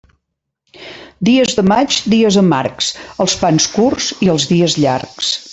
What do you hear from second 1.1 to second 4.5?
Dies de maig, dies amargs: els pans curts i